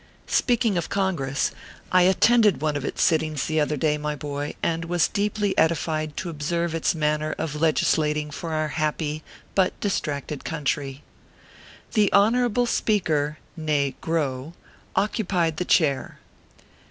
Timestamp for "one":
2.59-2.75